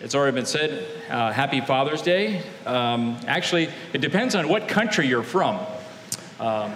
[0.00, 2.40] It's already been said, uh, Happy Father's Day.
[2.64, 5.58] Um, actually, it depends on what country you're from.
[6.38, 6.72] Um,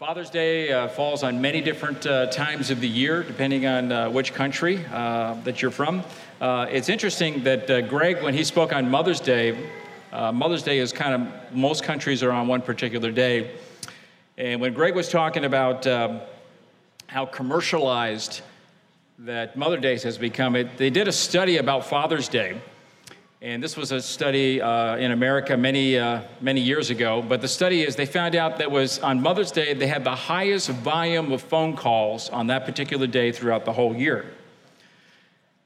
[0.00, 4.10] Father's Day uh, falls on many different uh, times of the year, depending on uh,
[4.10, 6.02] which country uh, that you're from.
[6.40, 9.56] Uh, it's interesting that Greg, when he spoke on Mother's Day,
[10.12, 13.52] Mother's Day is kind of, most countries are on one particular day.
[14.36, 16.20] And when Greg was talking about um,
[17.06, 18.42] how commercialized
[19.24, 22.60] that Mother Day has become, it, they did a study about Father's Day.
[23.40, 27.22] And this was a study uh, in America many, uh, many years ago.
[27.22, 30.14] But the study is they found out that was on Mother's Day, they had the
[30.14, 34.26] highest volume of phone calls on that particular day throughout the whole year.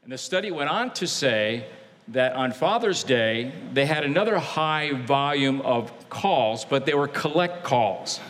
[0.04, 1.66] And the study went on to say
[2.08, 7.64] that on Father's Day, they had another high volume of calls, but they were collect
[7.64, 8.20] calls.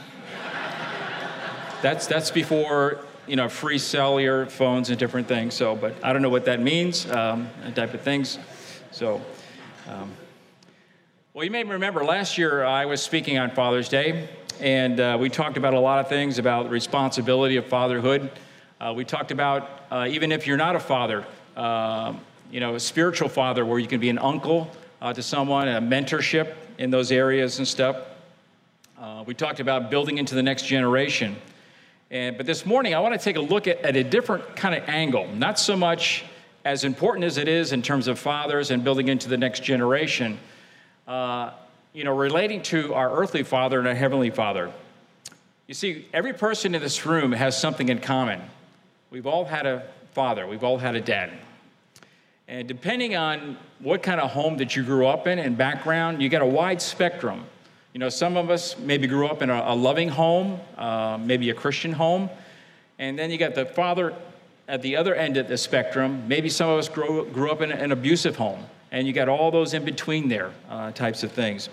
[1.83, 5.55] that's, that's before you know, free cellular phones and different things.
[5.55, 8.39] So, but I don't know what that means, um, type of things.
[8.93, 9.21] So,
[9.89, 10.11] um,
[11.35, 14.29] well, you may remember last year I was speaking on Father's Day,
[14.61, 18.31] and uh, we talked about a lot of things about the responsibility of fatherhood.
[18.81, 22.81] Uh, we talked about uh, even if you're not a father, um, you know, a
[22.81, 24.71] spiritual father where you can be an uncle
[25.03, 27.97] uh, to someone, a mentorship in those areas and stuff.
[28.99, 31.37] Uh, we talked about building into the next generation.
[32.11, 34.75] And, but this morning, I want to take a look at, at a different kind
[34.75, 36.25] of angle, not so much
[36.65, 40.39] as important as it is in terms of fathers and building into the next generation,
[41.09, 41.51] uh,
[41.93, 44.73] you know, relating to our earthly father and our heavenly father.
[45.67, 48.41] You see, every person in this room has something in common.
[49.11, 51.33] We've all had a father, we've all had a dad.
[52.49, 56.29] And depending on what kind of home that you grew up in and background, you
[56.29, 57.45] got a wide spectrum.
[57.97, 61.49] You know, some of us maybe grew up in a, a loving home, uh, maybe
[61.49, 62.29] a Christian home.
[62.99, 64.15] And then you got the father
[64.69, 67.73] at the other end of the spectrum, maybe some of us grew, grew up in
[67.73, 71.71] an abusive home, and you got all those in between there uh, types of things.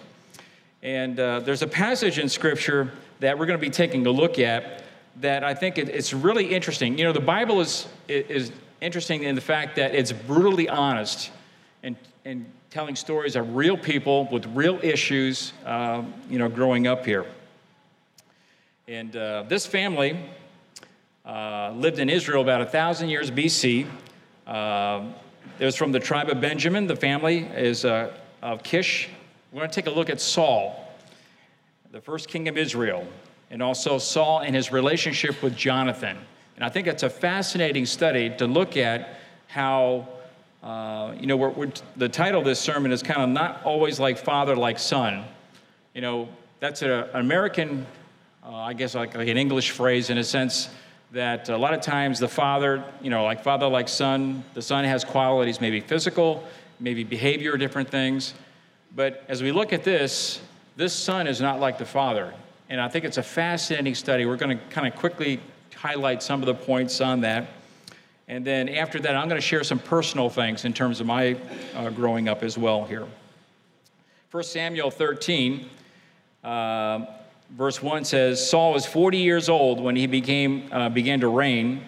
[0.81, 4.39] And uh, there's a passage in Scripture that we're going to be taking a look
[4.39, 4.81] at
[5.17, 6.97] that I think it, it's really interesting.
[6.97, 11.31] You know, the Bible is, is interesting in the fact that it's brutally honest
[11.83, 17.05] and, and telling stories of real people with real issues, uh, you know, growing up
[17.05, 17.23] here.
[18.87, 20.17] And uh, this family,
[21.23, 23.85] uh, lived in Israel about a thousand years BC.
[24.47, 25.03] Uh,
[25.59, 26.87] it was from the tribe of Benjamin.
[26.87, 28.11] The family is uh,
[28.41, 29.07] of Kish.
[29.51, 30.91] We're going to take a look at Saul,
[31.91, 33.05] the first king of Israel,
[33.51, 36.17] and also Saul and his relationship with Jonathan.
[36.55, 40.07] And I think it's a fascinating study to look at how,
[40.63, 43.99] uh, you know, we're, we're, the title of this sermon is kind of not always
[43.99, 45.25] like father, like son.
[45.93, 46.29] You know,
[46.61, 47.85] that's a, an American,
[48.45, 50.69] uh, I guess, like, like an English phrase in a sense
[51.11, 54.85] that a lot of times the father, you know, like father, like son, the son
[54.85, 56.43] has qualities, maybe physical,
[56.79, 58.33] maybe behavior, different things.
[58.95, 60.39] But as we look at this,
[60.77, 62.33] this son is not like the father.
[62.69, 64.25] And I think it's a fascinating study.
[64.25, 65.41] We're going to kind of quickly
[65.75, 67.47] highlight some of the points on that.
[68.27, 71.35] And then after that, I'm going to share some personal things in terms of my
[71.75, 73.07] uh, growing up as well here.
[74.31, 75.69] 1 Samuel 13.
[76.43, 77.05] Uh,
[77.51, 81.83] verse 1 says Saul was 40 years old when he became, uh, began to reign,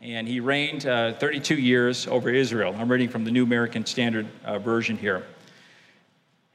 [0.00, 2.74] and he reigned uh, 32 years over Israel.
[2.78, 5.24] I'm reading from the New American Standard uh, Version here.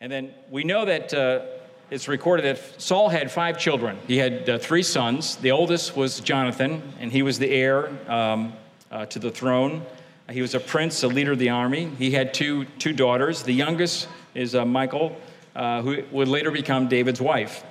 [0.02, 1.42] And then we know that uh,
[1.90, 3.98] it's recorded that Saul had five children.
[4.08, 5.36] He had three sons.
[5.38, 8.54] The oldest was Jonathan, and he was the heir um,
[8.92, 9.84] uh, to the throne.
[10.30, 11.92] He was a prince, a leader of the army.
[11.98, 13.44] He had two, two daughters.
[13.44, 15.18] The youngest is Michal,
[15.56, 17.64] who would later become David's wife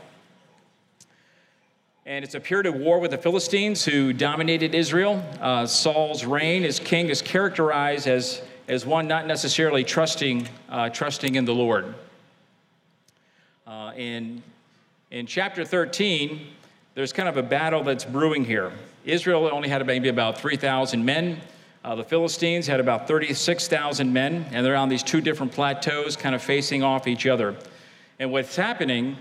[2.08, 5.22] and it's a period of war with the Philistines who dominated Israel.
[5.42, 11.34] Uh, Saul's reign as king is characterized as, as one not necessarily trusting, uh, trusting
[11.34, 11.94] in the Lord.
[13.66, 14.42] Uh, in,
[15.10, 16.46] in chapter 13,
[16.94, 18.72] there's kind of a battle that's brewing here.
[19.08, 21.40] Israel only had maybe about 3,000 men.
[21.82, 26.34] Uh, the Philistines had about 36,000 men, and they're on these two different plateaus, kind
[26.34, 27.56] of facing off each other.
[28.18, 29.16] And what's happening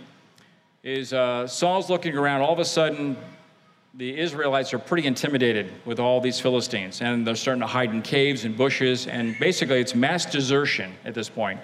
[0.83, 2.41] is uh, Saul's looking around.
[2.41, 3.15] All of a sudden,
[3.93, 8.01] the Israelites are pretty intimidated with all these Philistines, and they're starting to hide in
[8.01, 11.61] caves and bushes, and basically it's mass desertion at this point.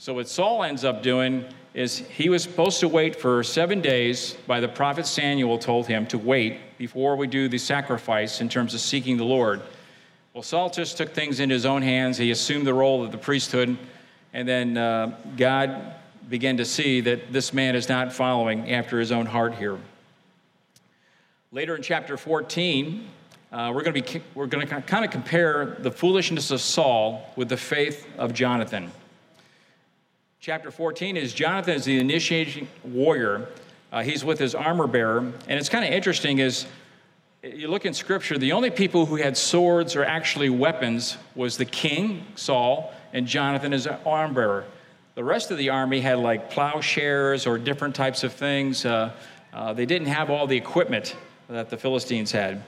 [0.00, 1.44] So, what Saul ends up doing
[1.74, 6.06] is he was supposed to wait for seven days, by the prophet Samuel told him
[6.06, 9.60] to wait before we do the sacrifice in terms of seeking the Lord.
[10.32, 12.16] Well, Saul just took things in his own hands.
[12.16, 13.76] He assumed the role of the priesthood,
[14.32, 15.92] and then uh, God
[16.30, 19.76] began to see that this man is not following after his own heart here.
[21.52, 23.06] Later in chapter 14,
[23.52, 27.50] uh, we're going to we're going to kind of compare the foolishness of Saul with
[27.50, 28.90] the faith of Jonathan.
[30.40, 33.48] Chapter 14 is Jonathan is the initiating warrior.
[33.92, 36.66] Uh, he's with his armor bearer, and it's kind of interesting is
[37.42, 41.64] you look in scripture the only people who had swords or actually weapons was the
[41.64, 44.64] king saul and jonathan as armor bearer
[45.14, 49.10] the rest of the army had like plowshares or different types of things uh,
[49.54, 51.16] uh, they didn't have all the equipment
[51.48, 52.62] that the philistines had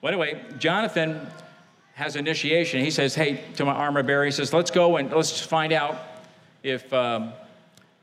[0.00, 1.26] well, anyway, Jonathan
[1.92, 2.82] has initiation.
[2.82, 5.98] He says, Hey, to my armor bearer, he says, Let's go and let's find out
[6.62, 7.32] if um,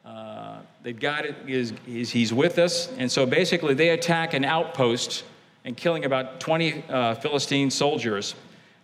[0.06, 2.92] uh, the God is, is, he's with us.
[2.98, 5.24] And so basically, they attack an outpost
[5.66, 8.36] and killing about 20 uh, Philistine soldiers.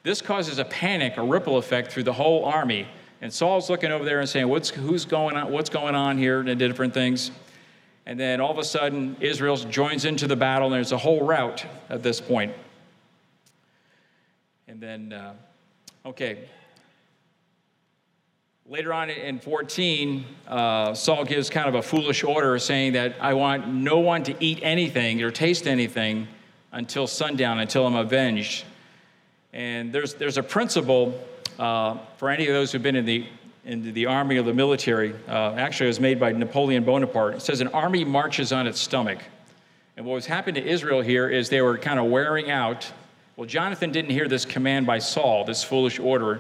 [0.03, 2.87] This causes a panic, a ripple effect through the whole army.
[3.21, 6.41] And Saul's looking over there and saying, What's, who's going on, what's going on here?
[6.41, 7.31] And different things.
[8.05, 11.25] And then all of a sudden, Israel joins into the battle, and there's a whole
[11.25, 12.53] rout at this point.
[14.67, 15.33] And then, uh,
[16.05, 16.49] okay.
[18.73, 23.35] Later on in 14, uh, Saul gives kind of a foolish order saying that I
[23.35, 26.27] want no one to eat anything or taste anything
[26.71, 28.65] until sundown, until I'm avenged.
[29.53, 31.23] And there's, there's a principle
[31.59, 33.27] uh, for any of those who've been in the,
[33.63, 35.13] in the army or the military.
[35.27, 37.35] Uh, actually, it was made by Napoleon Bonaparte.
[37.35, 39.19] It says an army marches on its stomach.
[39.97, 42.91] And what was happening to Israel here is they were kind of wearing out
[43.35, 46.39] well, Jonathan didn't hear this command by Saul, this foolish order.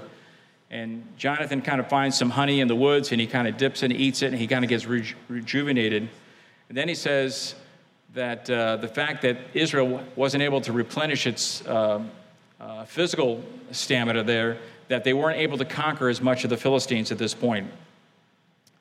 [0.73, 3.83] And Jonathan kind of finds some honey in the woods and he kind of dips
[3.83, 6.09] and eats it and he kind of gets reju- rejuvenated.
[6.67, 7.53] And then he says
[8.15, 12.01] that uh, the fact that Israel wasn't able to replenish its uh,
[12.59, 17.11] uh, physical stamina there, that they weren't able to conquer as much of the Philistines
[17.11, 17.69] at this point.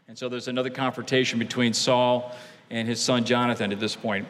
[0.09, 2.35] And so there's another confrontation between Saul
[2.71, 4.27] and his son Jonathan at this point.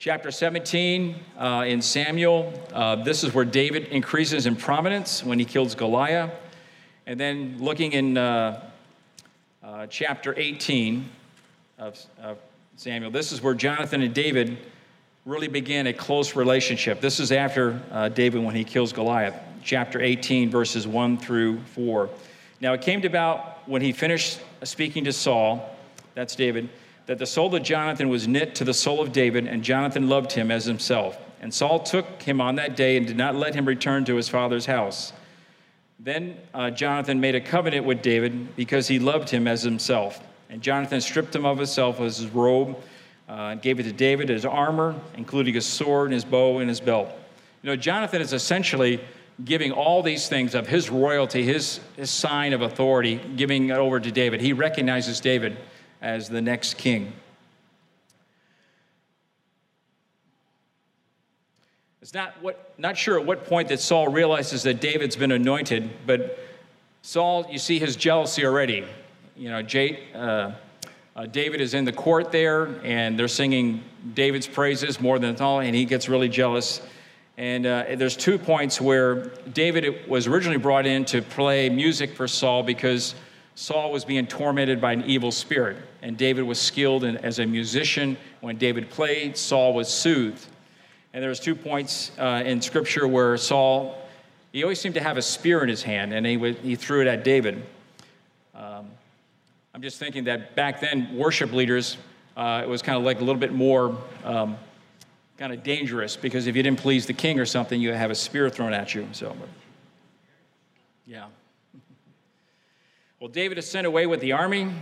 [0.00, 5.44] Chapter 17 uh, in Samuel, uh, this is where David increases in prominence when he
[5.44, 6.32] kills Goliath.
[7.06, 8.62] And then looking in uh,
[9.62, 11.08] uh chapter 18
[11.78, 12.38] of, of,
[12.76, 14.56] Samuel, this is where Jonathan and David
[15.26, 17.00] really begin a close relationship.
[17.00, 22.08] This is after uh, David when he kills Goliath, chapter 18, verses 1 through 4.
[22.60, 25.76] Now it came to about when he finished speaking to Saul,
[26.14, 26.70] that's David
[27.06, 30.32] that the soul of Jonathan was knit to the soul of David, and Jonathan loved
[30.32, 31.18] him as himself.
[31.40, 34.28] And Saul took him on that day and did not let him return to his
[34.28, 35.12] father's house.
[36.04, 40.20] Then uh, Jonathan made a covenant with David because he loved him as himself.
[40.50, 42.76] And Jonathan stripped him of himself as his robe,
[43.28, 46.68] uh, and gave it to David as armor, including his sword and his bow and
[46.68, 47.08] his belt.
[47.62, 49.00] You know, Jonathan is essentially
[49.44, 54.00] giving all these things of his royalty, his, his sign of authority, giving it over
[54.00, 54.40] to David.
[54.40, 55.56] He recognizes David
[56.00, 57.12] as the next king.
[62.02, 65.88] It's not, what, not sure at what point that Saul realizes that David's been anointed,
[66.04, 66.36] but
[67.02, 68.84] Saul, you see his jealousy already.
[69.36, 70.50] You know, Jay, uh,
[71.14, 73.84] uh, David is in the court there, and they're singing
[74.14, 76.80] David's praises more than all, and he gets really jealous.
[77.36, 82.26] And uh, there's two points where David was originally brought in to play music for
[82.26, 83.14] Saul because
[83.54, 87.46] Saul was being tormented by an evil spirit, and David was skilled in, as a
[87.46, 88.16] musician.
[88.40, 90.48] When David played, Saul was soothed.
[91.14, 93.98] And there's two points uh, in Scripture where Saul,
[94.50, 97.02] he always seemed to have a spear in his hand, and he, would, he threw
[97.02, 97.62] it at David.
[98.54, 98.86] Um,
[99.74, 101.98] I'm just thinking that back then, worship leaders,
[102.34, 104.56] uh, it was kind of like a little bit more um,
[105.36, 108.14] kind of dangerous because if you didn't please the king or something, you have a
[108.14, 109.06] spear thrown at you.
[109.12, 109.36] So,
[111.06, 111.26] yeah.
[113.20, 114.72] Well, David is sent away with the army,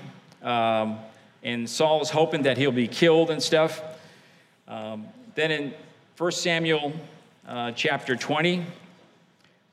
[0.42, 0.98] um,
[1.42, 3.82] and Saul is hoping that he'll be killed and stuff.
[4.68, 5.74] Um, then in
[6.20, 6.92] 1 Samuel
[7.48, 8.62] uh, chapter 20,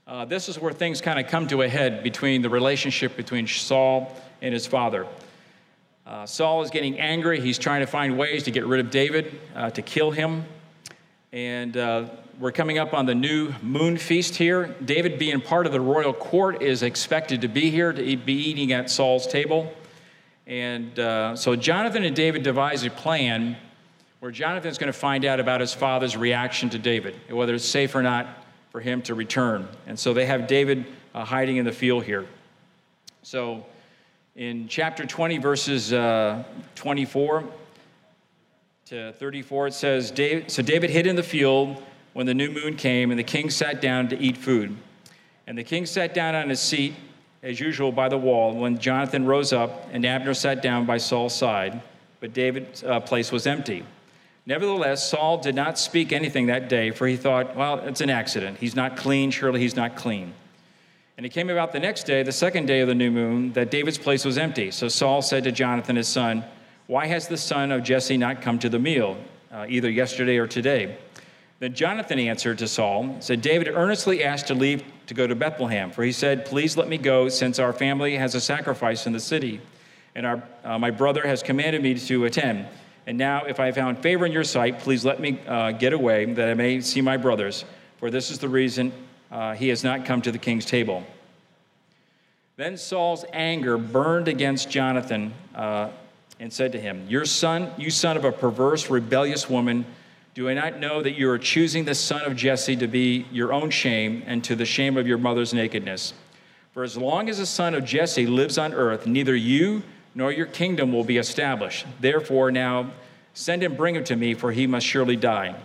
[0.08, 3.46] uh, this is where things kind of come to a head between the relationship between
[3.46, 5.06] Saul and his father.
[6.06, 7.42] Uh, Saul is getting angry.
[7.42, 10.46] He's trying to find ways to get rid of David, uh, to kill him.
[11.34, 12.06] And uh,
[12.40, 14.74] we're coming up on the new moon feast here.
[14.86, 18.72] David, being part of the royal court, is expected to be here to be eating
[18.72, 19.74] at Saul's table.
[20.46, 23.58] And uh, so Jonathan and David devise a plan
[24.20, 27.94] where Jonathan's going to find out about his father's reaction to David, whether it's safe
[27.94, 28.28] or not
[28.72, 29.68] for him to return.
[29.86, 32.26] And so they have David uh, hiding in the field here.
[33.22, 33.66] So
[34.36, 36.44] in chapter 20, verses uh,
[36.76, 37.44] 24
[38.86, 40.08] to 34, it says,
[40.48, 41.82] So David hid in the field
[42.14, 44.76] when the new moon came, and the king sat down to eat food.
[45.46, 46.96] And the king sat down on his seat,
[47.44, 51.36] as usual, by the wall, when Jonathan rose up, and Abner sat down by Saul's
[51.36, 51.82] side,
[52.20, 53.86] but David's uh, place was empty.
[54.48, 58.58] Nevertheless, Saul did not speak anything that day, for he thought, well, it's an accident.
[58.60, 59.30] He's not clean.
[59.30, 60.34] Surely he's not clean.
[61.18, 63.70] And it came about the next day, the second day of the new moon, that
[63.70, 64.72] David's place was empty.
[64.72, 66.46] So Saul said to Jonathan, his son,
[66.86, 69.18] Why has the son of Jesse not come to the meal,
[69.52, 70.98] uh, either yesterday or today?
[71.60, 75.92] Then Jonathan answered to Saul, said, David earnestly asked to leave to go to Bethlehem,
[75.92, 79.20] for he said, Please let me go, since our family has a sacrifice in the
[79.20, 79.60] city,
[80.16, 82.66] and our, uh, my brother has commanded me to attend.
[83.08, 85.94] And now, if I have found favor in your sight, please let me uh, get
[85.94, 87.64] away, that I may see my brothers,
[88.00, 88.92] for this is the reason
[89.32, 91.04] uh, he has not come to the king's table.
[92.58, 95.90] Then Saul's anger burned against Jonathan uh,
[96.42, 99.86] and said to him, Your son, you son of a perverse, rebellious woman,
[100.34, 103.54] do I not know that you are choosing the son of Jesse to be your
[103.54, 106.14] own shame and to the shame of your mother's nakedness?
[106.74, 109.82] For as long as the son of Jesse lives on earth, neither you
[110.18, 111.86] nor your kingdom will be established.
[112.00, 112.90] Therefore, now
[113.36, 115.56] send and bring him to me, for he must surely die.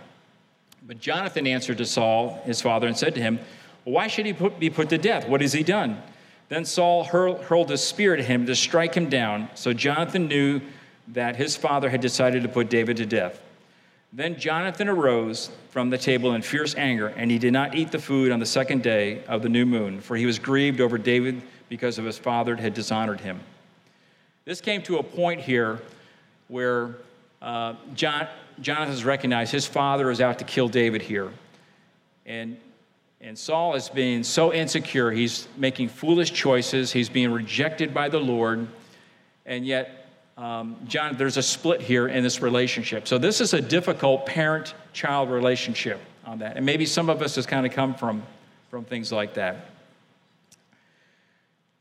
[0.85, 3.39] But Jonathan answered to Saul, his father, and said to him,
[3.83, 5.27] Why should he put, be put to death?
[5.27, 5.99] What has he done?
[6.49, 9.49] Then Saul hurled a spear at him to strike him down.
[9.55, 10.61] So Jonathan knew
[11.07, 13.41] that his father had decided to put David to death.
[14.11, 17.97] Then Jonathan arose from the table in fierce anger, and he did not eat the
[17.97, 21.41] food on the second day of the new moon, for he was grieved over David
[21.69, 23.39] because of his father had dishonored him.
[24.45, 25.79] This came to a point here
[26.49, 26.95] where
[27.41, 28.27] uh, John,
[28.59, 31.31] Jonathan has recognized his father is out to kill David here.
[32.25, 32.57] And,
[33.21, 35.11] and Saul is being so insecure.
[35.11, 36.91] He's making foolish choices.
[36.91, 38.67] He's being rejected by the Lord.
[39.45, 40.07] And yet,
[40.37, 43.07] um, John, there's a split here in this relationship.
[43.07, 46.57] So, this is a difficult parent child relationship on that.
[46.57, 48.23] And maybe some of us has kind of come from,
[48.69, 49.69] from things like that.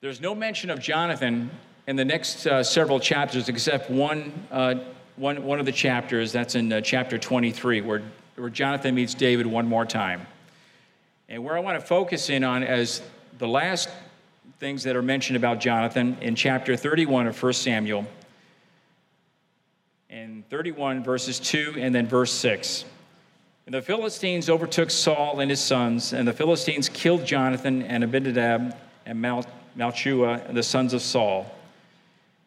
[0.00, 1.50] There's no mention of Jonathan
[1.86, 4.76] in the next uh, several chapters, except one, uh,
[5.16, 8.02] one, one of the chapters, that's in uh, chapter 23, where,
[8.36, 10.26] where Jonathan meets David one more time.
[11.28, 13.02] And where I want to focus in on as
[13.38, 13.88] the last
[14.58, 18.06] things that are mentioned about Jonathan in chapter 31 of 1 Samuel,
[20.08, 22.84] in 31, verses 2 and then verse 6.
[23.64, 28.76] And the Philistines overtook Saul and his sons, and the Philistines killed Jonathan and Abinadab
[29.06, 29.46] and Mal-
[29.76, 31.50] Malchua, the sons of Saul.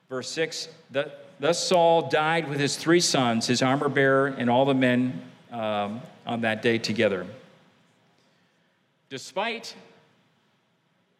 [0.09, 4.73] Verse 6 Thus Saul died with his three sons, his armor bearer, and all the
[4.73, 5.21] men
[5.51, 7.25] um, on that day together.
[9.09, 9.75] Despite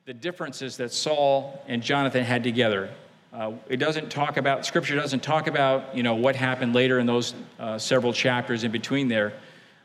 [0.06, 2.89] the differences that Saul and Jonathan had together,
[3.34, 7.06] uh, it doesn't talk about, Scripture doesn't talk about, you know, what happened later in
[7.06, 9.34] those uh, several chapters in between there.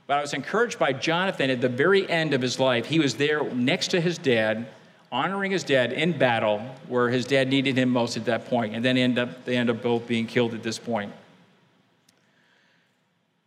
[0.07, 2.87] But I was encouraged by Jonathan at the very end of his life.
[2.87, 4.69] He was there next to his dad
[5.13, 8.85] honoring his dad in battle where his dad needed him most at that point, and
[8.85, 11.13] then end up, they end up both being killed at this point.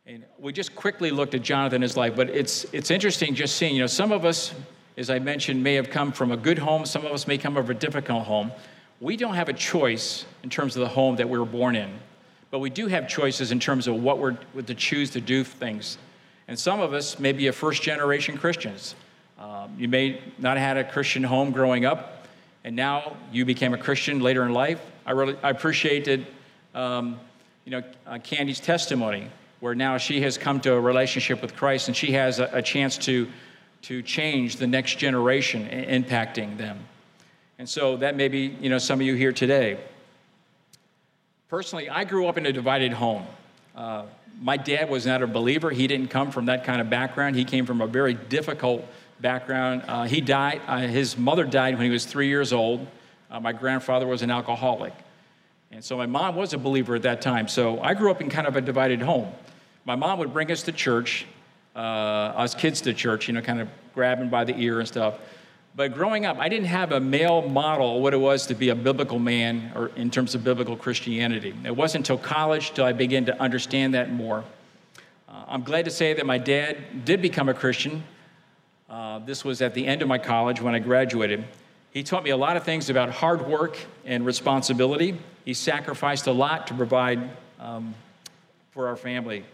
[0.05, 3.55] And we just quickly looked at Jonathan and his life, but it's, it's interesting just
[3.55, 4.53] seeing, you know, some of us,
[4.97, 7.53] as I mentioned, may have come from a good home, some of us may come
[7.55, 8.51] from a difficult home.
[8.99, 11.89] We don't have a choice in terms of the home that we were born in,
[12.51, 15.97] but we do have choices in terms of what we're to choose to do things.
[16.49, 18.95] And some of us may be a first generation Christians.
[19.43, 22.27] Um, you may not have had a Christian home growing up,
[22.63, 24.79] and now you became a Christian later in life.
[25.05, 26.25] I really I appreciated,
[26.73, 27.19] um,
[27.65, 29.27] you know, uh, Candy's testimony,
[29.59, 32.61] where now she has come to a relationship with Christ, and she has a, a
[32.61, 33.27] chance to
[33.81, 36.79] to change the next generation, impacting them.
[37.59, 39.77] And so that may be, you know, some of you here today.
[41.49, 43.25] Personally, I grew up in a divided home.
[43.75, 44.03] Uh,
[44.41, 45.69] my dad was not a believer.
[45.69, 47.35] He didn't come from that kind of background.
[47.35, 48.85] He came from a very difficult
[49.23, 49.83] background.
[49.87, 52.85] Uh, he died, uh, his mother died when he was three years old.
[53.31, 54.93] Uh, my grandfather was an alcoholic.
[55.71, 57.47] And so my mom was a believer at that time.
[57.47, 59.31] So I grew up in kind of a divided home.
[59.85, 61.25] My mom would bring us to church,
[61.75, 65.17] uh, us kids to church, you know, kind of grabbing by the ear and stuff.
[65.75, 68.75] But growing up, I didn't have a male model what it was to be a
[68.75, 71.55] biblical man or in terms of biblical Christianity.
[71.65, 74.43] It wasn't until college till I began to understand that more.
[75.27, 78.03] Uh, I'm glad to say that my dad did become a Christian.
[78.93, 81.43] Uh, this was at the end of my college when I graduated.
[81.89, 85.17] He taught me a lot of things about hard work and responsibility.
[85.45, 87.27] He sacrificed a lot to provide
[87.59, 87.95] um,
[88.69, 89.45] for our family.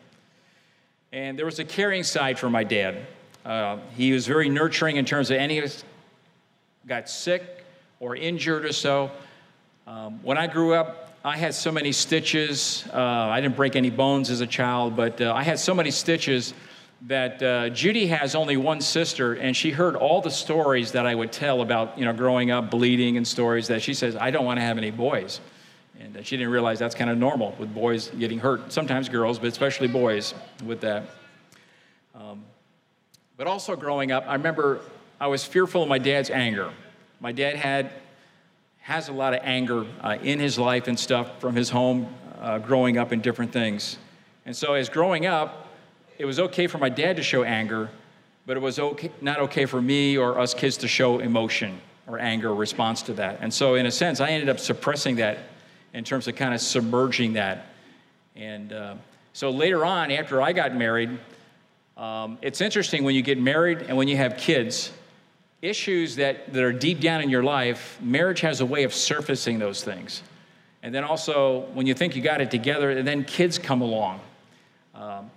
[1.14, 3.08] And there was a caring side for my dad.
[3.46, 5.86] Uh, he was very nurturing in terms of any of us
[6.86, 7.64] got sick
[8.02, 9.10] or injured or so.
[9.88, 12.84] Um, when I grew up, I had so many stitches.
[12.92, 15.92] Uh, I didn't break any bones as a child, but uh, I had so many
[15.92, 16.54] stitches
[17.04, 21.16] that uh, Judy has only one sister, and she heard all the stories that I
[21.16, 24.46] would tell about, you know, growing up, bleeding, and stories that she says, I don't
[24.46, 25.40] want to have any boys.
[26.00, 28.72] And uh, she didn't realize that's kind of normal with boys getting hurt.
[28.72, 30.34] Sometimes girls, but especially boys
[30.66, 31.10] with that.
[32.16, 32.44] Um,
[33.38, 34.82] but also growing up, I remember
[35.20, 36.72] I was fearful of my dad's anger.
[37.22, 37.92] My dad had
[38.80, 42.58] has a lot of anger uh, in his life and stuff from his home, uh,
[42.58, 43.98] growing up in different things.
[44.46, 45.69] And so, as growing up,
[46.20, 47.90] it was okay for my dad to show anger,
[48.46, 52.20] but it was okay, not okay for me or us kids to show emotion or
[52.20, 53.40] anger response to that.
[53.42, 55.38] And so, in a sense, I ended up suppressing that
[55.94, 57.68] in terms of kind of submerging that.
[58.36, 58.96] And uh,
[59.32, 61.18] so later on, after I got married,
[61.96, 64.92] um, it's interesting when you get married and when you have kids,
[65.62, 69.58] issues that, that are deep down in your life, marriage has a way of surfacing
[69.58, 70.22] those things.
[70.84, 74.20] And then also, when you think you got it together, and then kids come along.
[74.96, 75.30] Um,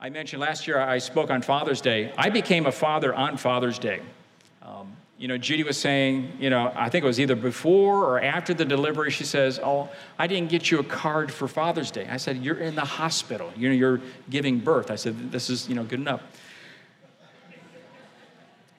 [0.00, 2.12] I mentioned last year I spoke on Father's Day.
[2.16, 4.00] I became a father on Father's Day.
[4.62, 8.22] Um, you know, Judy was saying, you know, I think it was either before or
[8.22, 12.06] after the delivery, she says, Oh, I didn't get you a card for Father's Day.
[12.10, 13.52] I said, You're in the hospital.
[13.56, 14.90] You know, you're giving birth.
[14.90, 16.22] I said, This is, you know, good enough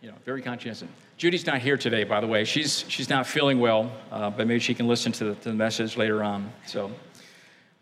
[0.01, 0.83] you know, very conscientious.
[1.17, 2.43] Judy's not here today, by the way.
[2.43, 5.55] She's, she's not feeling well, uh, but maybe she can listen to the, to the,
[5.55, 6.51] message later on.
[6.65, 6.91] So,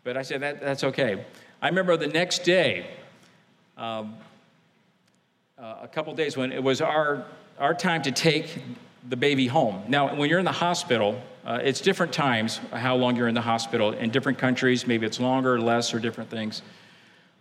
[0.04, 1.24] but I said that, that's okay.
[1.62, 2.86] I remember the next day,
[3.76, 4.14] um,
[5.58, 7.24] uh, a couple days when it was our,
[7.58, 8.62] our time to take
[9.08, 9.82] the baby home.
[9.88, 13.40] Now, when you're in the hospital, uh, it's different times how long you're in the
[13.40, 13.92] hospital.
[13.92, 16.62] In different countries, maybe it's longer, less, or different things.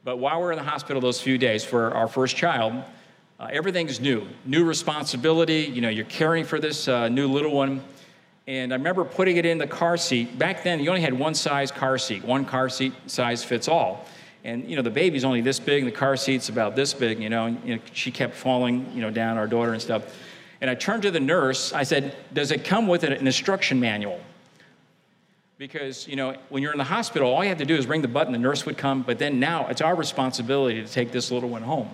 [0.04, 2.84] But while we're in the hospital those few days for our first child,
[3.40, 5.62] uh, everything's new, new responsibility.
[5.62, 7.82] You know, you're caring for this uh, new little one.
[8.48, 10.40] And I remember putting it in the car seat.
[10.40, 12.24] Back then, you only had one size car seat.
[12.24, 14.06] One car seat size fits all.
[14.44, 17.20] And you know, the baby's only this big, and the car seat's about this big.
[17.20, 20.16] You know, and you know, she kept falling, you know, down our daughter and stuff.
[20.62, 21.74] And I turned to the nurse.
[21.74, 24.20] I said, "Does it come with an instruction manual?"
[25.58, 28.02] Because you know, when you're in the hospital, all you have to do is ring
[28.02, 28.32] the button.
[28.32, 29.04] The nurse would come.
[29.04, 31.90] But then now, it's our responsibility to take this little one home.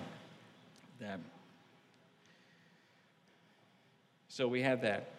[4.35, 5.11] So we have that.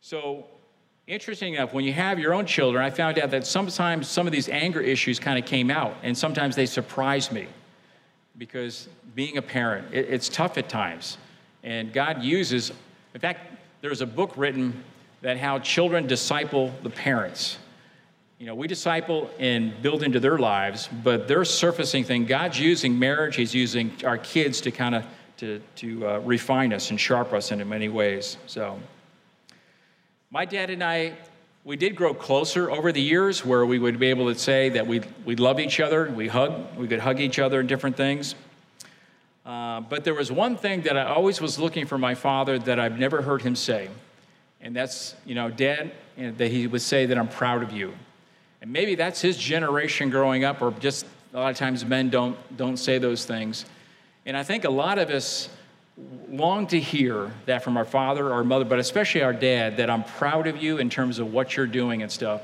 [0.00, 0.46] So,
[1.06, 4.32] interesting enough, when you have your own children, I found out that sometimes some of
[4.32, 7.46] these anger issues kind of came out, and sometimes they surprised me
[8.38, 11.18] because being a parent, it, it's tough at times.
[11.62, 12.72] And God uses,
[13.14, 13.40] in fact,
[13.80, 14.84] there's a book written
[15.22, 17.58] that how children disciple the parents.
[18.38, 22.28] You know, we disciple and build into their lives, but they're surfacing things.
[22.28, 25.04] God's using marriage, He's using our kids to kind of
[25.38, 28.38] to, to uh, refine us and sharpen us in many ways.
[28.46, 28.78] So,
[30.30, 31.14] my dad and I,
[31.64, 34.86] we did grow closer over the years where we would be able to say that
[34.86, 38.34] we we love each other, we hug, we could hug each other and different things.
[39.44, 42.80] Uh, but there was one thing that I always was looking for my father that
[42.80, 43.88] I've never heard him say,
[44.60, 47.72] and that's, you know, Dad, you know, that he would say that I'm proud of
[47.72, 47.94] you.
[48.60, 52.36] And maybe that's his generation growing up, or just a lot of times men don't,
[52.56, 53.66] don't say those things.
[54.24, 55.48] And I think a lot of us
[56.28, 60.04] long to hear that from our father, our mother, but especially our dad, that I'm
[60.04, 62.42] proud of you in terms of what you're doing and stuff.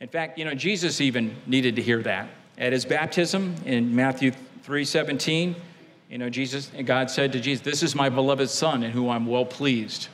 [0.00, 2.28] In fact, you know, Jesus even needed to hear that.
[2.58, 4.32] At his baptism in Matthew
[4.64, 5.54] 3:17,
[6.08, 9.26] you know, Jesus God said to Jesus, "This is my beloved son in whom I'm
[9.26, 10.08] well pleased."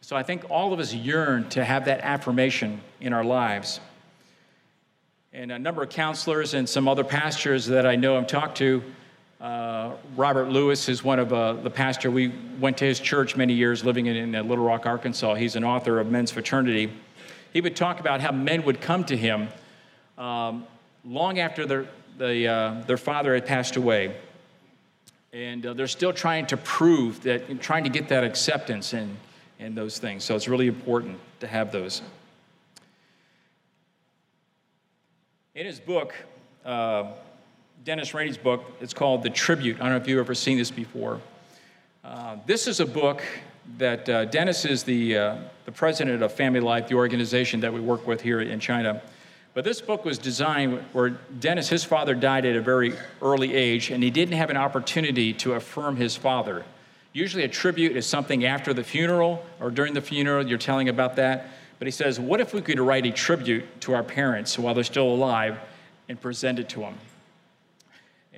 [0.00, 3.80] So I think all of us yearn to have that affirmation in our lives.
[5.32, 8.82] And a number of counselors and some other pastors that I know I've talked to
[9.40, 12.10] uh, Robert Lewis is one of uh, the pastor.
[12.10, 15.34] We went to his church many years, living in, in, Little Rock, Arkansas.
[15.34, 16.92] He's an author of Men's Fraternity.
[17.52, 19.48] He would talk about how men would come to him
[20.18, 20.66] um,
[21.06, 21.86] long after their,
[22.18, 24.14] the, uh, their father had passed away.
[25.32, 29.16] And uh, they're still trying to prove that, trying to get that acceptance and,
[29.58, 30.22] and those things.
[30.22, 32.02] So it's really important to have those.
[35.54, 36.14] In his book,
[36.64, 37.12] uh,
[37.82, 38.62] Dennis Rainey's book.
[38.82, 39.76] It's called The Tribute.
[39.76, 41.18] I don't know if you've ever seen this before.
[42.04, 43.22] Uh, this is a book
[43.78, 47.80] that uh, Dennis is the, uh, the president of Family Life, the organization that we
[47.80, 49.00] work with here in China.
[49.54, 53.90] But this book was designed where Dennis, his father, died at a very early age,
[53.90, 56.64] and he didn't have an opportunity to affirm his father.
[57.14, 61.16] Usually, a tribute is something after the funeral or during the funeral, you're telling about
[61.16, 61.48] that.
[61.78, 64.84] But he says, What if we could write a tribute to our parents while they're
[64.84, 65.58] still alive
[66.10, 66.94] and present it to them?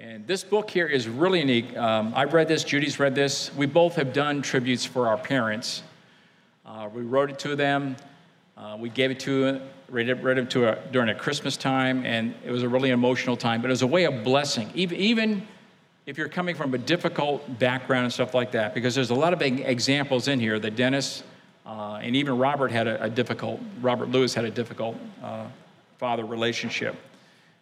[0.03, 1.77] And this book here is really unique.
[1.77, 3.55] Um, I've read this, Judy's read this.
[3.55, 5.85] We both have done tributes for our parents.
[6.67, 7.95] Uh, we wrote it to them,
[8.57, 12.05] uh, we gave it to read it, read it to a, during a Christmas time,
[12.05, 13.63] and it was a really emotional time.
[13.63, 15.47] But it was a way of blessing, even, even
[16.05, 19.33] if you're coming from a difficult background and stuff like that, because there's a lot
[19.33, 21.23] of examples in here that Dennis
[21.65, 25.47] uh, and even Robert had a, a, difficult, Robert Lewis had a difficult uh,
[25.99, 26.97] father relationship.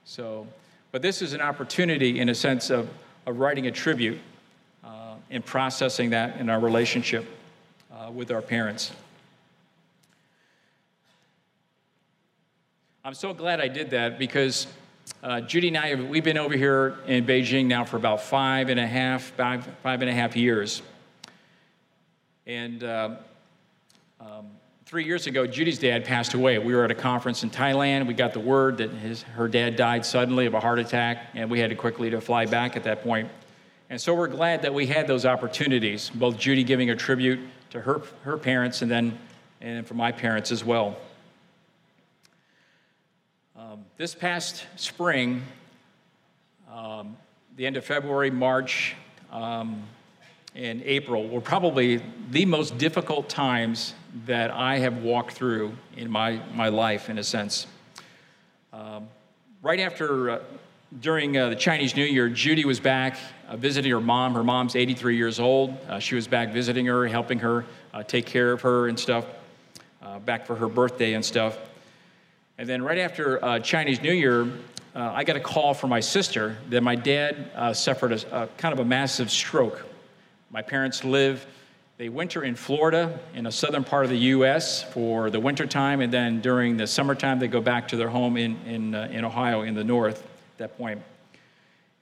[0.07, 0.47] So,
[0.93, 2.89] but this is an opportunity in a sense of,
[3.27, 4.19] of writing a tribute
[4.85, 7.27] uh, and processing that in our relationship
[7.93, 8.93] uh, with our parents.
[13.05, 14.67] I'm so glad I did that because
[15.23, 18.79] uh, Judy and I, we've been over here in Beijing now for about five and
[18.79, 20.83] a half, five, five and a half years.
[22.47, 23.17] And uh,
[24.21, 24.49] um,
[24.91, 26.59] three years ago, Judy's dad passed away.
[26.59, 28.09] We were at a conference in Thailand.
[28.09, 31.49] We got the word that his, her dad died suddenly of a heart attack, and
[31.49, 33.29] we had to quickly to fly back at that point.
[33.89, 37.39] And so we're glad that we had those opportunities, both Judy giving a tribute
[37.71, 39.17] to her, her parents and then
[39.61, 40.97] and for my parents as well.
[43.57, 45.45] Um, this past spring,
[46.69, 47.17] um,
[47.55, 48.97] the end of February, March,
[49.31, 49.85] um,
[50.57, 53.95] and April were probably the most difficult times
[54.27, 57.67] that I have walked through in my, my life, in a sense.
[58.73, 59.09] Um,
[59.63, 60.41] right after, uh,
[61.01, 63.17] during uh, the Chinese New Year, Judy was back
[63.49, 64.35] uh, visiting her mom.
[64.35, 65.77] Her mom's 83 years old.
[65.89, 69.27] Uh, she was back visiting her, helping her uh, take care of her and stuff,
[70.03, 71.59] uh, back for her birthday and stuff.
[72.59, 74.47] And then right after Chinese New Year,
[74.95, 78.81] I got a call from my sister that my dad suffered a, a, kind of
[78.81, 79.87] a massive stroke.
[80.51, 81.47] My parents live,
[82.01, 84.83] they winter in Florida, in a southern part of the U.S.
[84.83, 88.39] for the winter time, and then during the summertime, they go back to their home
[88.39, 91.03] in, in, uh, in Ohio in the north at that point.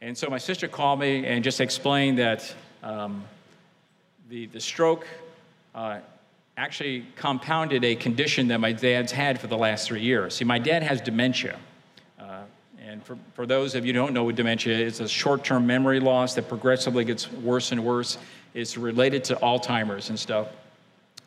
[0.00, 3.24] And so my sister called me and just explained that um,
[4.28, 5.04] the, the stroke
[5.74, 5.98] uh,
[6.56, 10.36] actually compounded a condition that my dad's had for the last three years.
[10.36, 11.58] See, my dad has dementia.
[12.20, 12.42] Uh,
[12.80, 15.42] and for, for those of you who don't know what dementia is, it's a short
[15.42, 18.16] term memory loss that progressively gets worse and worse.
[18.54, 20.48] It's related to Alzheimer's and stuff.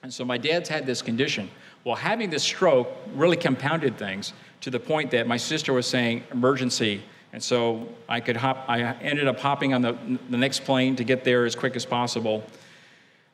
[0.04, 1.50] And so my dad's had this condition.
[1.84, 6.24] Well, having this stroke really compounded things to the point that my sister was saying
[6.32, 7.02] emergency.
[7.34, 9.98] And so I could hop, I ended up hopping on the,
[10.30, 12.44] the next plane to get there as quick as possible.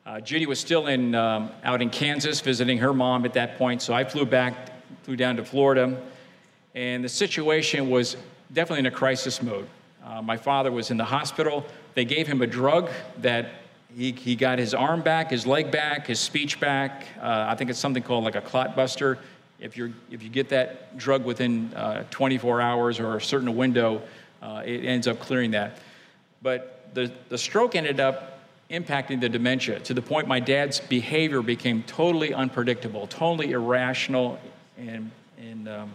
[0.06, 3.82] Uh, Judy was still in, um, out in Kansas visiting her mom at that point,
[3.82, 4.72] so I flew back,
[5.04, 6.02] flew down to Florida,
[6.76, 8.16] and the situation was
[8.54, 9.68] definitely in a crisis mode.
[10.06, 11.66] Uh, my father was in the hospital.
[11.94, 12.90] They gave him a drug
[13.22, 13.50] that
[13.98, 17.08] he, he got his arm back, his leg back, his speech back.
[17.20, 19.18] Uh, I think it's something called like a clot buster.
[19.60, 24.04] If, you're, if you get that drug within uh, 24 hours or a certain window,
[24.44, 25.80] uh, it ends up clearing that.
[26.44, 31.42] But the, the stroke ended up impacting the dementia to the point my dad's behavior
[31.42, 34.38] became totally unpredictable, totally irrational,
[34.78, 35.92] and, and um,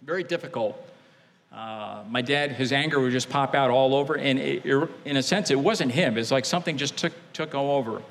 [0.00, 0.82] very difficult.
[1.54, 5.18] Uh, my dad, his anger would just pop out all over, and it, it, in
[5.18, 6.16] a sense, it wasn't him.
[6.16, 8.02] It's like something just took took over.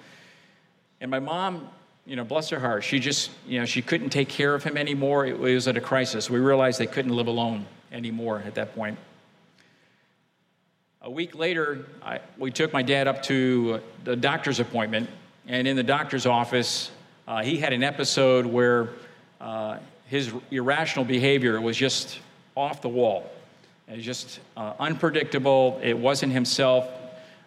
[0.99, 1.67] And my mom,
[2.05, 4.77] you know, bless her heart, she just, you know, she couldn't take care of him
[4.77, 5.25] anymore.
[5.25, 6.29] It was at a crisis.
[6.29, 8.99] We realized they couldn't live alone anymore at that point.
[11.01, 15.09] A week later, I, we took my dad up to the doctor's appointment,
[15.47, 16.91] and in the doctor's office,
[17.27, 18.89] uh, he had an episode where
[19.39, 22.19] uh, his irrational behavior was just
[22.55, 23.29] off the wall.
[23.87, 25.79] It was just uh, unpredictable.
[25.83, 26.89] It wasn't himself.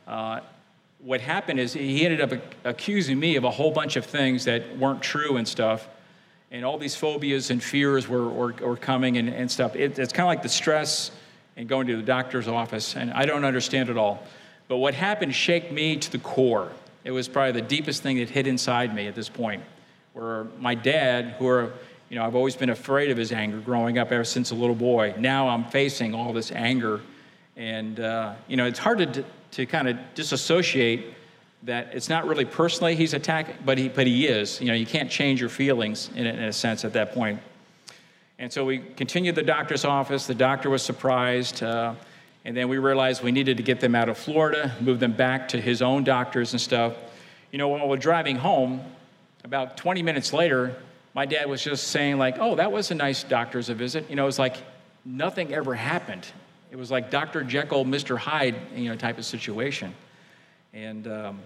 [0.07, 0.41] Uh,
[0.99, 4.79] what happened is he ended up accusing me of a whole bunch of things that
[4.79, 5.87] weren't true and stuff.
[6.51, 9.75] And all these phobias and fears were, were, were coming and, and stuff.
[9.75, 11.11] It, it's kind of like the stress
[11.57, 14.23] and going to the doctor's office, and I don't understand it all.
[14.67, 16.71] But what happened shook me to the core.
[17.05, 19.63] It was probably the deepest thing that hit inside me at this point,
[20.15, 21.73] where my dad, who are,
[22.15, 24.77] you know, I've always been afraid of his anger growing up ever since a little
[24.77, 25.17] boy.
[25.19, 27.01] Now I'm facing all this anger,
[27.57, 31.13] and uh, you know, it's hard to to kind of disassociate
[31.65, 34.61] that it's not really personally he's attacking, but he but he is.
[34.61, 37.41] You know, you can't change your feelings in, in a sense at that point.
[38.39, 40.29] And so we continued the doctor's office.
[40.29, 41.65] The doctor was surprised.
[41.65, 41.95] Uh,
[42.45, 45.49] and then we realized we needed to get them out of Florida, move them back
[45.49, 46.95] to his own doctors and stuff.
[47.51, 48.83] You know, while we're driving home,
[49.43, 50.77] about 20 minutes later,
[51.15, 54.11] my dad was just saying, like, oh, that was a nice doctor's visit.
[54.11, 54.57] You know, it was like
[55.05, 56.27] nothing ever happened.
[56.73, 57.45] It was like Dr.
[57.45, 58.19] Jekyll, Mr.
[58.19, 59.95] Hyde, you know, type of situation.
[60.73, 61.41] And um,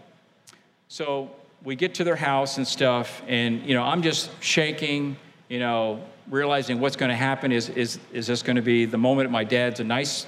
[0.89, 1.31] so
[1.63, 6.03] we get to their house and stuff, and, you know, I'm just shaking, you know,
[6.31, 9.45] realizing what's going to happen is, is, is this going to be the moment my
[9.45, 10.27] dad's a nice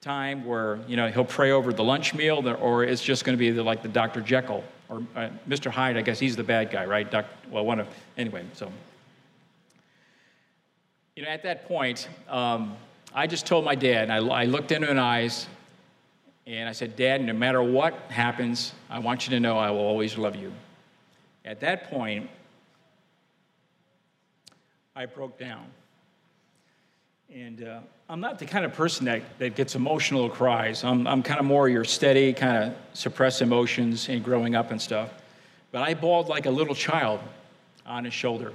[0.00, 3.38] time where, you know, he'll pray over the lunch meal, or it's just going to
[3.38, 4.22] be the, like the Dr.
[4.22, 5.70] Jekyll or uh, Mr.
[5.70, 7.08] Hyde, I guess he's the bad guy, right?
[7.08, 7.86] Doc, well, one of,
[8.18, 8.70] anyway, so.
[11.14, 12.76] You know, at that point, um,
[13.14, 15.46] I just told my dad, I, I looked into his eyes,
[16.46, 19.78] and I said, Dad, no matter what happens, I want you to know I will
[19.78, 20.52] always love you.
[21.44, 22.28] at that point,
[24.96, 25.66] I broke down.
[27.32, 30.82] And uh, I'm not the kind of person that, that gets emotional cries.
[30.82, 34.82] I'm, I'm kind of more your steady, kind of suppress emotions and growing up and
[34.82, 35.10] stuff.
[35.70, 37.20] But I bawled like a little child
[37.86, 38.52] on his shoulder.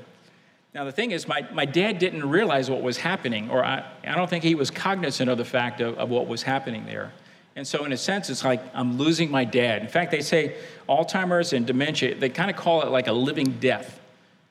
[0.74, 4.16] Now, the thing is, my, my dad didn't realize what was happening, or I, I
[4.16, 7.14] don't think he was cognizant of the fact of, of what was happening there.
[7.56, 9.82] And so, in a sense, it's like I'm losing my dad.
[9.82, 10.58] In fact, they say
[10.90, 14.02] Alzheimer's and dementia, they kind of call it like a living death.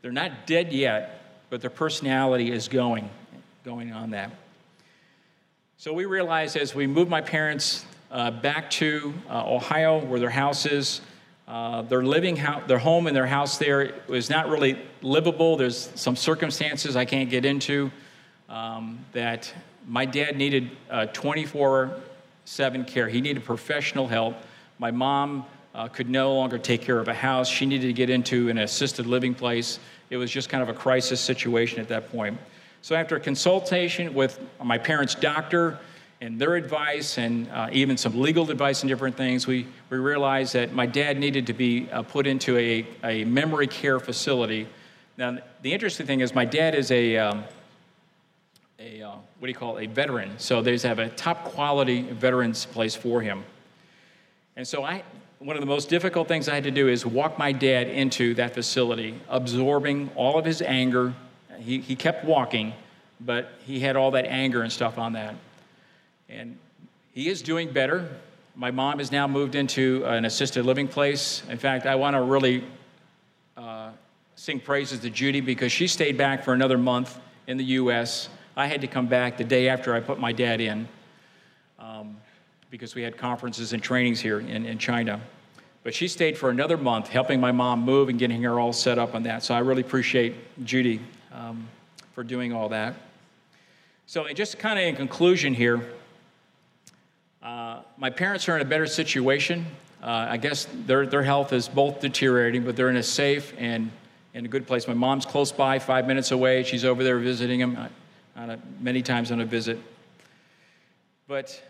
[0.00, 3.10] They're not dead yet, but their personality is going,
[3.66, 4.30] going on that.
[5.76, 10.30] So we realized as we moved my parents uh, back to uh, Ohio, where their
[10.30, 11.00] house is,
[11.48, 15.56] uh, their living their home and their house there was not really livable.
[15.56, 17.90] There's some circumstances I can't get into
[18.48, 19.52] um, that
[19.87, 20.70] my dad needed
[21.12, 22.00] 24
[22.44, 23.08] 7 care.
[23.08, 24.37] He needed professional help.
[24.78, 27.48] My mom uh, could no longer take care of a house.
[27.48, 29.80] She needed to get into an assisted living place.
[30.08, 32.38] It was just kind of a crisis situation at that point.
[32.84, 35.78] So, after a consultation with my parents' doctor
[36.20, 40.52] and their advice, and uh, even some legal advice and different things, we, we realized
[40.52, 44.68] that my dad needed to be uh, put into a, a memory care facility.
[45.16, 47.44] Now, the interesting thing is, my dad is a, um,
[48.78, 50.32] a uh, what do you call it, a veteran.
[50.36, 53.44] So, they have a top quality veterans place for him.
[54.56, 55.04] And so, I,
[55.38, 58.34] one of the most difficult things I had to do is walk my dad into
[58.34, 61.14] that facility, absorbing all of his anger,
[61.58, 62.72] he, he kept walking,
[63.20, 65.34] but he had all that anger and stuff on that.
[66.28, 66.58] And
[67.12, 68.08] he is doing better.
[68.56, 71.42] My mom has now moved into an assisted living place.
[71.48, 72.64] In fact, I want to really
[73.56, 73.90] uh,
[74.36, 78.28] sing praises to Judy because she stayed back for another month in the U.S.
[78.56, 80.88] I had to come back the day after I put my dad in
[81.78, 82.16] um,
[82.70, 85.20] because we had conferences and trainings here in, in China.
[85.82, 88.98] But she stayed for another month helping my mom move and getting her all set
[88.98, 89.42] up on that.
[89.42, 91.00] So I really appreciate Judy
[91.34, 91.68] um,
[92.12, 92.94] for doing all that.
[94.06, 95.82] So, just kind of in conclusion here,
[97.42, 99.66] uh, my parents are in a better situation.
[100.02, 103.90] Uh, I guess their, their health is both deteriorating, but they're in a safe and
[104.34, 104.86] in a good place.
[104.86, 106.62] My mom's close by, five minutes away.
[106.62, 107.88] She's over there visiting him uh,
[108.36, 109.78] on a, many times on a visit.
[111.26, 111.62] But,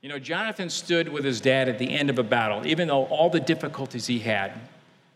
[0.00, 2.66] you know, Jonathan stood with his dad at the end of a battle.
[2.66, 4.52] Even though all the difficulties he had,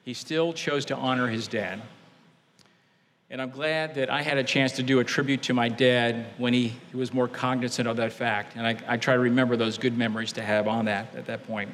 [0.04, 1.80] he still chose to honor his dad.
[3.28, 6.26] And I'm glad that I had a chance to do a tribute to my dad
[6.38, 8.56] when he, he was more cognizant of that fact.
[8.56, 11.44] And I, I, try to remember those good memories to have on that at that
[11.44, 11.70] point.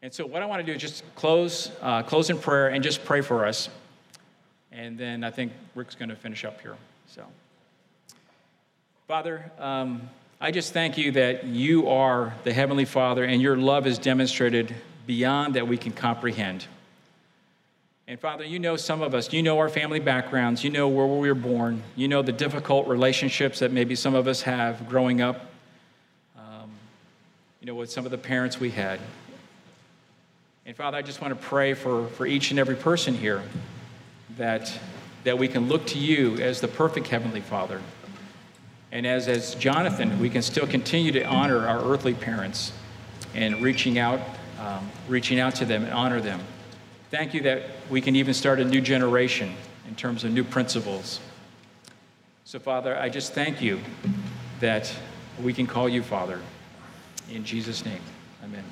[0.00, 2.82] And so, what I want to do is just close, uh, close in prayer and
[2.82, 3.68] just pray for us.
[4.72, 6.76] And then I think Rick's going to finish up here.
[7.08, 7.24] So,
[9.08, 10.08] Father, um,
[10.40, 14.74] I just thank you that you are the Heavenly Father and your love is demonstrated
[15.06, 16.64] beyond that we can comprehend.
[18.08, 19.34] And Father, you know some of us.
[19.34, 20.64] You know our family backgrounds.
[20.64, 21.82] You know where we were born.
[21.94, 25.44] You know the difficult relationships that maybe some of us have growing up.
[26.34, 26.70] Um,
[27.60, 28.98] you know, with some of the parents we had.
[30.64, 33.42] And Father, I just want to pray for, for each and every person here
[34.38, 34.72] that,
[35.24, 37.82] that we can look to you as the perfect Heavenly Father.
[38.90, 42.72] And as, as Jonathan, we can still continue to honor our earthly parents
[43.34, 44.20] and reaching out,
[44.58, 46.40] um, reaching out to them and honor them.
[47.10, 49.54] Thank you that we can even start a new generation
[49.88, 51.20] in terms of new principles.
[52.44, 53.80] So, Father, I just thank you
[54.60, 54.94] that
[55.42, 56.40] we can call you Father.
[57.30, 58.00] In Jesus' name,
[58.44, 58.64] amen.